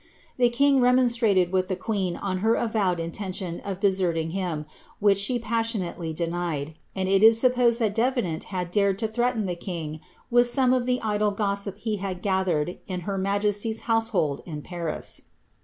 * 0.21 0.37
The 0.37 0.49
king 0.49 0.79
remonstrated 0.81 1.51
with 1.51 1.67
the 1.67 1.75
queen 1.75 2.17
ob 2.23 2.37
lier 2.41 2.55
avowei) 2.55 2.97
intention 2.97 3.59
of 3.59 3.79
deserting 3.79 4.31
him, 4.31 4.65
which 4.99 5.19
she 5.19 5.37
passionately 5.37 6.11
denied) 6.11 6.73
and 6.95 7.07
it 7.07 7.21
is 7.21 7.39
supposed 7.39 7.77
that 7.77 7.93
Davenant 7.93 8.45
liad 8.45 8.71
dared 8.71 8.97
to 8.97 9.07
threaten 9.07 9.45
the 9.45 9.53
king 9.55 9.99
with 10.31 10.47
some 10.47 10.73
of 10.73 10.87
the 10.87 10.99
idle 11.03 11.29
gossip 11.29 11.77
he 11.77 11.97
had 11.97 12.23
gathered 12.23 12.79
in 12.87 13.01
her 13.01 13.19
majesty's 13.19 13.81
household 13.81 14.41
ii 14.47 14.61
Paris. 14.61 15.25